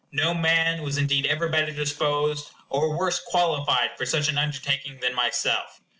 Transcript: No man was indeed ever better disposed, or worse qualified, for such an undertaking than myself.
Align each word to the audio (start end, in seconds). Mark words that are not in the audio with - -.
No 0.11 0.33
man 0.33 0.81
was 0.81 0.97
indeed 0.97 1.27
ever 1.27 1.47
better 1.47 1.71
disposed, 1.71 2.49
or 2.69 2.97
worse 2.97 3.19
qualified, 3.19 3.91
for 3.99 4.05
such 4.07 4.29
an 4.29 4.37
undertaking 4.39 4.99
than 4.99 5.13
myself. 5.13 5.79